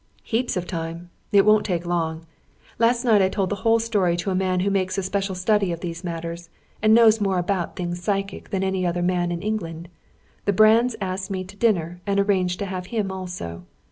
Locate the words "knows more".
6.95-7.37